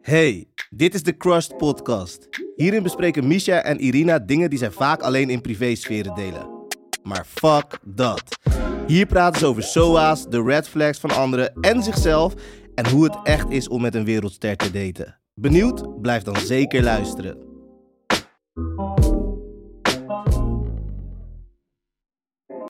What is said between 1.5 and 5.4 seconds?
Podcast. Hierin bespreken Misha en Irina dingen die zij vaak alleen in